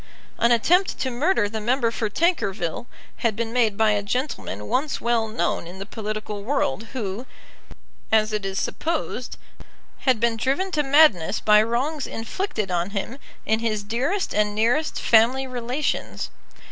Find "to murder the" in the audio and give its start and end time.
1.01-1.61